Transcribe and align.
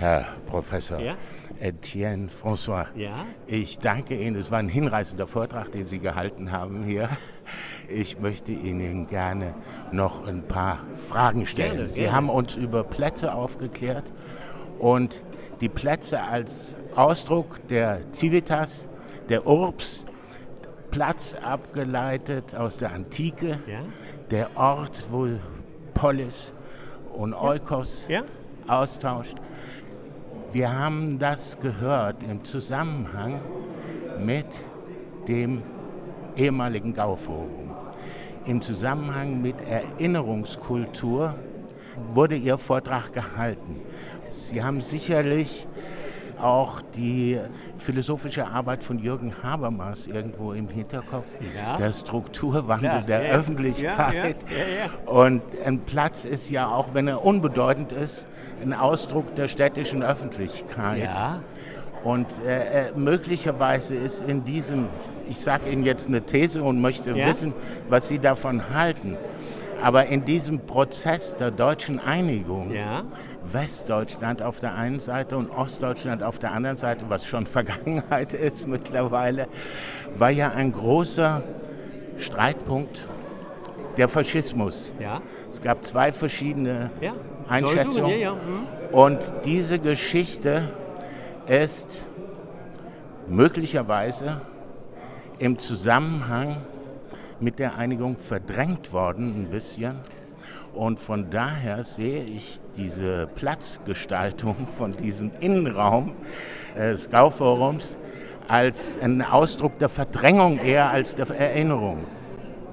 Herr 0.00 0.24
Professor 0.46 0.98
Ja? 0.98 1.14
Etienne 1.60 2.28
François. 2.30 2.86
Ja? 2.96 3.26
Ich 3.46 3.78
danke 3.78 4.14
Ihnen. 4.18 4.34
Es 4.34 4.50
war 4.50 4.58
ein 4.58 4.70
hinreißender 4.70 5.26
Vortrag, 5.26 5.72
den 5.72 5.86
Sie 5.86 5.98
gehalten 5.98 6.52
haben 6.52 6.82
hier. 6.84 7.10
Ich 7.86 8.18
möchte 8.18 8.50
Ihnen 8.52 9.08
gerne 9.08 9.52
noch 9.92 10.26
ein 10.26 10.42
paar 10.42 10.78
Fragen 11.10 11.44
stellen. 11.44 11.72
Gerne, 11.72 11.88
Sie 11.88 12.00
gerne. 12.00 12.16
haben 12.16 12.30
uns 12.30 12.54
über 12.56 12.82
Plätze 12.82 13.34
aufgeklärt 13.34 14.10
und 14.78 15.22
die 15.60 15.68
Plätze 15.68 16.22
als 16.22 16.74
Ausdruck 16.96 17.60
der 17.68 18.00
Civitas, 18.14 18.88
der 19.28 19.46
Urbs, 19.46 20.06
Platz 20.90 21.36
abgeleitet 21.44 22.54
aus 22.54 22.78
der 22.78 22.92
Antike, 22.92 23.58
Ja? 23.66 23.80
der 24.30 24.56
Ort, 24.56 25.04
wo 25.10 25.28
Polis 25.92 26.54
und 27.12 27.34
Oikos 27.34 28.02
Ja? 28.08 28.22
austauscht. 28.66 29.34
Wir 30.52 30.76
haben 30.76 31.20
das 31.20 31.60
gehört 31.60 32.24
im 32.24 32.44
Zusammenhang 32.44 33.40
mit 34.18 34.46
dem 35.28 35.62
ehemaligen 36.34 36.92
Gauforum. 36.92 37.70
Im 38.46 38.60
Zusammenhang 38.60 39.40
mit 39.40 39.60
Erinnerungskultur 39.60 41.36
wurde 42.14 42.34
Ihr 42.34 42.58
Vortrag 42.58 43.12
gehalten. 43.12 43.80
Sie 44.30 44.60
haben 44.60 44.80
sicherlich 44.80 45.68
auch 46.40 46.79
die 46.96 47.38
philosophische 47.78 48.46
Arbeit 48.46 48.84
von 48.84 48.98
Jürgen 48.98 49.34
Habermas 49.42 50.06
irgendwo 50.06 50.52
im 50.52 50.68
Hinterkopf, 50.68 51.26
Ja. 51.56 51.76
der 51.76 51.92
Strukturwandel 51.92 52.90
Klar, 52.90 53.02
der 53.02 53.22
ja, 53.22 53.28
ja. 53.28 53.32
Öffentlichkeit. 53.34 54.36
Ja, 54.50 54.56
ja, 54.56 54.86
ja, 54.86 55.10
Und 55.12 55.42
ein 55.64 55.80
Platz 55.80 56.24
ist 56.24 56.50
ja 56.50 56.68
auch, 56.68 56.88
wenn 56.94 57.08
er 57.08 57.24
unbedeutend 57.24 57.92
ist, 57.92 58.26
ein 58.62 58.72
Ausdruck 58.74 59.34
der 59.36 59.48
städtischen 59.48 60.02
Öffentlichkeit. 60.02 61.04
Ja? 61.04 61.40
Und 62.04 62.26
äh, 62.46 62.88
äh, 62.88 62.92
möglicherweise 62.94 63.94
ist 63.94 64.22
in 64.22 64.44
diesem, 64.44 64.86
ich 65.28 65.38
sage 65.38 65.70
Ihnen 65.70 65.84
jetzt 65.84 66.08
eine 66.08 66.22
These 66.22 66.62
und 66.62 66.80
möchte 66.80 67.10
Ja? 67.16 67.26
wissen, 67.26 67.52
was 67.88 68.08
Sie 68.08 68.18
davon 68.18 68.70
halten. 68.74 69.16
Aber 69.82 70.06
in 70.06 70.24
diesem 70.24 70.60
Prozess 70.60 71.34
der 71.36 71.50
deutschen 71.50 71.98
Einigung, 71.98 72.72
Ja? 72.72 73.04
Westdeutschland 73.52 74.42
auf 74.42 74.60
der 74.60 74.74
einen 74.74 75.00
Seite 75.00 75.36
und 75.36 75.50
Ostdeutschland 75.50 76.22
auf 76.22 76.38
der 76.38 76.52
anderen 76.52 76.76
Seite, 76.76 77.04
was 77.08 77.26
schon 77.26 77.46
Vergangenheit 77.58 78.32
ist 78.32 78.68
mittlerweile, 78.68 79.48
war 80.18 80.30
ja 80.30 80.50
ein 80.50 80.72
großer 80.72 81.42
Streitpunkt 82.18 83.06
der 83.96 84.08
Faschismus. 84.08 84.92
Ja? 85.00 85.20
Es 85.48 85.60
gab 85.60 85.84
zwei 85.84 86.12
verschiedene 86.12 86.90
Ja? 87.00 87.14
Einschätzungen. 87.48 88.10
Ja, 88.10 88.16
ja. 88.16 88.32
hm. 88.32 88.94
Und 88.94 89.18
diese 89.44 89.78
Geschichte 89.78 90.68
ist 91.46 92.02
möglicherweise 93.28 94.40
im 95.38 95.58
Zusammenhang 95.58 96.58
mit 97.40 97.58
der 97.58 97.76
Einigung 97.76 98.16
verdrängt 98.16 98.92
worden, 98.92 99.42
ein 99.42 99.50
bisschen. 99.50 99.96
Und 100.74 101.00
von 101.00 101.30
daher 101.30 101.82
sehe 101.84 102.22
ich 102.24 102.60
diese 102.76 103.28
Platzgestaltung 103.34 104.54
von 104.78 104.96
diesem 104.96 105.30
Innenraum 105.40 106.12
äh, 106.76 106.90
des 106.92 107.10
Gauforums 107.10 107.96
als 108.48 108.98
einen 109.00 109.22
Ausdruck 109.22 109.78
der 109.78 109.88
Verdrängung 109.88 110.58
eher 110.58 110.90
als 110.90 111.14
der 111.14 111.28
Erinnerung. 111.30 111.98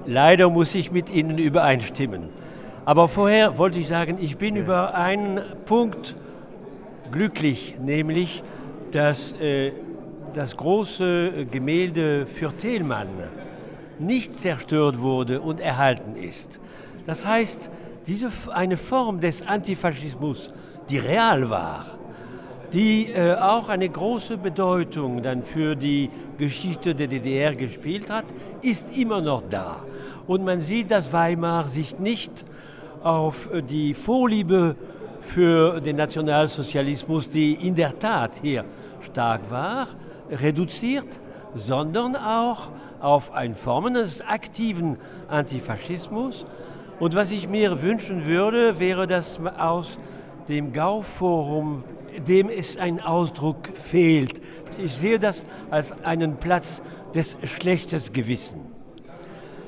Leider 0.06 0.50
muss 0.50 0.74
ich 0.74 0.92
mit 0.92 1.10
Ihnen 1.10 1.38
übereinstimmen. 1.38 2.30
Aber 2.86 3.10
vorher 3.10 3.58
wollte 3.58 3.80
ich 3.80 3.88
sagen, 3.88 4.18
ich 4.22 4.38
bin 4.38 4.56
über 4.56 4.96
einen 4.96 5.42
Punkt 5.66 6.16
glücklich, 7.12 7.76
nämlich 7.84 8.44
dass 8.92 9.34
äh, 9.34 9.74
das 10.34 10.56
große 10.56 11.48
Gemälde 11.52 12.26
für 12.26 12.56
Thälmann 12.56 13.10
nicht 14.00 14.36
zerstört 14.36 15.00
wurde 15.00 15.42
und 15.42 15.60
erhalten 15.60 16.16
ist. 16.16 16.60
Das 17.06 17.26
heißt, 17.26 17.70
diese, 18.08 18.32
eine 18.54 18.78
Form 18.78 19.20
des 19.20 19.46
Antifaschismus, 19.46 20.54
die 20.90 20.98
real 20.98 21.50
war, 21.50 21.86
die 22.74 23.08
äh, 23.08 23.36
auch 23.36 23.70
eine 23.70 23.88
große 23.88 24.38
Bedeutung 24.38 25.22
dann 25.22 25.44
für 25.44 25.76
die 25.76 26.10
Geschichte 26.38 26.94
der 26.94 27.08
DDR 27.08 27.56
gespielt 27.56 28.10
hat, 28.10 28.26
ist 28.62 28.96
immer 28.96 29.22
noch 29.22 29.44
da. 29.50 29.78
Und 30.28 30.44
man 30.44 30.62
sieht, 30.62 30.92
dass 30.92 31.14
Weimar 31.14 31.68
sich 31.68 31.98
nicht 32.00 32.46
auf 33.04 33.52
äh, 33.52 33.62
die 33.62 33.94
Vorliebe 33.94 34.76
für 35.22 35.80
den 35.82 35.96
Nationalsozialismus, 35.96 37.30
die 37.30 37.54
in 37.54 37.76
der 37.76 37.98
Tat 37.98 38.32
hier 38.42 38.66
stark 39.02 39.50
war, 39.50 39.88
reduziert, 40.30 41.08
sondern 41.56 42.16
auch 42.16 42.70
auf 43.00 43.32
ein 43.34 43.56
Formen 43.56 43.94
des 43.94 44.22
aktiven 44.22 44.98
Antifaschismus. 45.28 46.46
Und 47.00 47.16
was 47.16 47.32
ich 47.32 47.48
mir 47.48 47.82
wünschen 47.82 48.26
würde, 48.26 48.80
wäre, 48.80 49.08
dass 49.08 49.40
aus 49.58 50.00
dem 50.48 50.74
Gauforum, 50.74 51.84
dem 52.28 52.50
es 52.50 52.78
ein 52.78 53.00
Ausdruck 53.00 53.70
fehlt. 53.76 54.42
Ich 54.78 54.96
sehe 54.96 55.20
das 55.20 55.46
als 55.70 55.92
einen 56.04 56.38
Platz 56.38 56.82
des 57.14 57.38
schlechtes 57.44 58.14
Gewissen. 58.14 58.62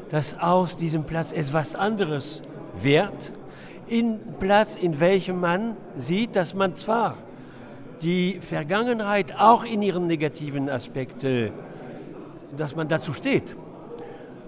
Dass 0.09 0.39
aus 0.39 0.75
diesem 0.75 1.03
Platz 1.03 1.31
etwas 1.31 1.75
anderes 1.75 2.41
wird, 2.81 3.33
in 3.87 4.19
Platz, 4.39 4.75
in 4.75 4.99
welchem 4.99 5.39
man 5.39 5.75
sieht, 5.97 6.35
dass 6.35 6.53
man 6.53 6.75
zwar 6.75 7.15
die 8.01 8.39
Vergangenheit 8.41 9.33
auch 9.37 9.63
in 9.63 9.81
ihren 9.81 10.07
negativen 10.07 10.69
Aspekten, 10.69 11.51
dass 12.57 12.75
man 12.75 12.87
dazu 12.87 13.13
steht, 13.13 13.55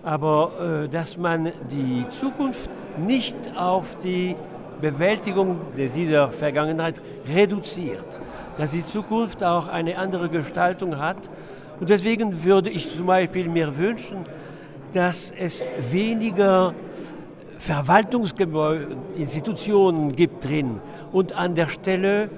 aber 0.03 0.85
äh, 0.85 0.89
dass 0.89 1.17
man 1.17 1.51
die 1.69 2.05
Zukunft 2.09 2.69
nicht 2.97 3.35
auf 3.55 3.85
die 4.03 4.35
Bewältigung 4.81 5.61
dieser 5.77 6.29
Vergangenheit 6.29 6.99
reduziert, 7.27 8.05
dass 8.57 8.71
die 8.71 8.83
Zukunft 8.83 9.43
auch 9.43 9.67
eine 9.67 9.97
andere 9.97 10.29
Gestaltung 10.29 10.97
hat. 10.97 11.17
Und 11.79 11.89
deswegen 11.89 12.43
würde 12.43 12.69
ich 12.69 12.93
zum 12.95 13.05
Beispiel 13.05 13.47
mir 13.47 13.77
wünschen, 13.77 14.25
dass 14.93 15.31
es 15.37 15.63
weniger 15.91 16.73
Verwaltungsinstitutionen 17.59 20.15
gibt 20.15 20.45
drin 20.45 20.79
und 21.11 21.33
an 21.33 21.53
der 21.53 21.67
Stelle 21.69 22.29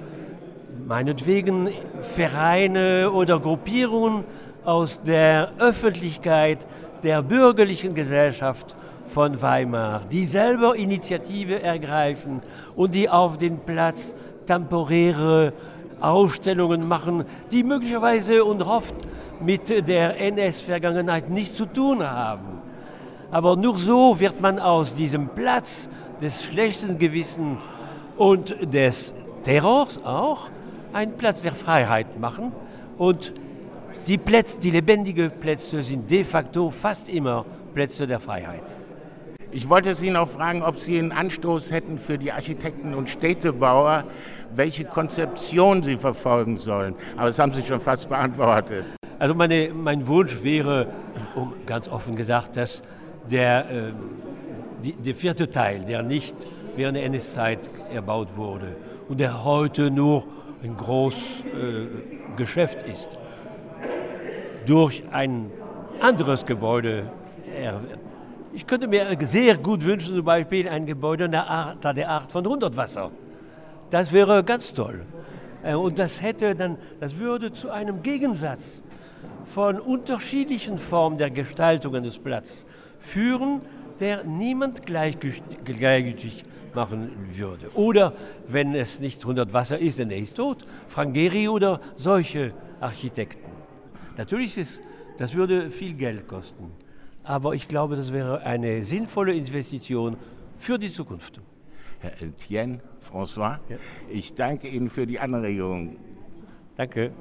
meinetwegen 0.86 1.70
Vereine 2.14 3.10
oder 3.10 3.40
Gruppierungen 3.40 4.24
aus 4.64 5.02
der 5.02 5.52
Öffentlichkeit, 5.58 6.66
der 7.02 7.22
bürgerlichen 7.22 7.94
Gesellschaft 7.94 8.74
von 9.08 9.40
Weimar, 9.40 10.02
die 10.10 10.24
selber 10.24 10.76
Initiative 10.76 11.62
ergreifen 11.62 12.40
und 12.74 12.94
die 12.94 13.08
auf 13.08 13.38
den 13.38 13.58
Platz 13.58 14.14
temporäre 14.46 15.52
Ausstellungen 16.00 16.86
machen, 16.86 17.24
die 17.50 17.62
möglicherweise 17.62 18.44
und 18.44 18.62
oft 18.62 18.94
mit 19.40 19.68
der 19.88 20.18
NS-Vergangenheit 20.20 21.28
nichts 21.28 21.56
zu 21.56 21.66
tun 21.66 22.02
haben. 22.02 22.62
Aber 23.30 23.56
nur 23.56 23.78
so 23.78 24.18
wird 24.20 24.40
man 24.40 24.58
aus 24.58 24.94
diesem 24.94 25.28
Platz 25.28 25.88
des 26.20 26.44
schlechten 26.44 26.98
Gewissens 26.98 27.58
und 28.16 28.56
des 28.72 29.12
Terrors 29.42 30.02
auch 30.04 30.48
einen 30.94 31.16
Platz 31.16 31.42
der 31.42 31.52
Freiheit 31.52 32.18
machen. 32.18 32.52
Und 32.96 33.34
die 34.06 34.16
Plätze, 34.16 34.60
die 34.60 34.70
lebendigen 34.70 35.30
Plätze 35.30 35.82
sind 35.82 36.10
de 36.10 36.24
facto 36.24 36.70
fast 36.70 37.08
immer 37.08 37.44
Plätze 37.74 38.06
der 38.06 38.20
Freiheit. 38.20 38.62
Ich 39.50 39.68
wollte 39.68 39.94
Sie 39.94 40.10
noch 40.10 40.28
fragen, 40.28 40.62
ob 40.62 40.78
Sie 40.78 40.98
einen 40.98 41.12
Anstoß 41.12 41.70
hätten 41.70 41.98
für 41.98 42.18
die 42.18 42.32
Architekten 42.32 42.94
und 42.94 43.08
Städtebauer, 43.08 44.04
welche 44.54 44.84
Konzeption 44.84 45.82
sie 45.82 45.96
verfolgen 45.96 46.58
sollen. 46.58 46.94
Aber 47.16 47.28
das 47.28 47.38
haben 47.38 47.52
Sie 47.52 47.62
schon 47.62 47.80
fast 47.80 48.08
beantwortet. 48.08 48.84
Also 49.18 49.34
meine, 49.34 49.70
mein 49.72 50.06
Wunsch 50.06 50.42
wäre, 50.42 50.88
um, 51.36 51.52
ganz 51.66 51.88
offen 51.88 52.16
gesagt, 52.16 52.56
dass 52.56 52.82
der, 53.30 53.70
äh, 53.70 53.92
die, 54.82 54.92
der 54.92 55.14
vierte 55.14 55.48
Teil, 55.48 55.84
der 55.84 56.02
nicht 56.02 56.34
während 56.76 56.96
der 56.96 57.04
NS-Zeit 57.04 57.60
erbaut 57.92 58.36
wurde 58.36 58.74
und 59.08 59.20
der 59.20 59.44
heute 59.44 59.90
nur 59.90 60.24
ein 60.64 60.76
großes 60.76 61.44
äh, 61.44 61.86
Geschäft 62.36 62.82
ist, 62.84 63.18
durch 64.66 65.02
ein 65.12 65.50
anderes 66.00 66.46
Gebäude 66.46 67.10
er, 67.54 67.80
ich 68.52 68.66
könnte 68.66 68.86
mir 68.88 69.16
sehr 69.22 69.56
gut 69.56 69.84
wünschen, 69.84 70.16
zum 70.16 70.24
Beispiel 70.24 70.68
ein 70.68 70.86
Gebäude 70.86 71.28
der 71.28 71.46
Art, 71.46 71.84
der 71.96 72.08
Art 72.08 72.32
von 72.32 72.46
Hundertwasser. 72.46 73.10
Das 73.90 74.12
wäre 74.12 74.42
ganz 74.42 74.72
toll. 74.72 75.02
Äh, 75.62 75.74
Und 75.74 75.98
das 75.98 76.22
hätte 76.22 76.54
dann, 76.54 76.78
das 77.00 77.16
würde 77.18 77.52
zu 77.52 77.70
einem 77.70 78.02
Gegensatz 78.02 78.82
von 79.54 79.78
unterschiedlichen 79.78 80.78
Formen 80.78 81.18
der 81.18 81.30
Gestaltung 81.30 81.92
des 82.02 82.18
Platzes 82.18 82.66
führen, 82.98 83.60
der 84.00 84.24
niemand 84.24 84.84
gleichgültig 84.86 86.44
machen 86.74 87.10
würde. 87.34 87.70
Oder 87.74 88.14
wenn 88.48 88.74
es 88.74 89.00
nicht 89.00 89.22
100 89.22 89.52
Wasser 89.52 89.78
ist, 89.78 89.98
dann 89.98 90.10
er 90.10 90.18
ist 90.18 90.36
tot. 90.36 90.66
Frank 90.88 91.14
Gehry 91.14 91.48
oder 91.48 91.80
solche 91.96 92.52
Architekten. 92.80 93.50
Natürlich 94.16 94.56
ist 94.58 94.80
das 95.18 95.34
würde 95.34 95.70
viel 95.70 95.94
Geld 95.94 96.26
kosten. 96.26 96.72
Aber 97.22 97.54
ich 97.54 97.68
glaube, 97.68 97.96
das 97.96 98.12
wäre 98.12 98.42
eine 98.42 98.84
sinnvolle 98.84 99.34
Investition 99.34 100.16
für 100.58 100.78
die 100.78 100.90
Zukunft. 100.90 101.40
Herr 102.00 102.20
Etienne, 102.20 102.80
François, 103.00 103.58
ja. 103.68 103.76
ich 104.10 104.34
danke 104.34 104.68
Ihnen 104.68 104.90
für 104.90 105.06
die 105.06 105.18
Anregung. 105.18 105.96
Danke. 106.76 107.12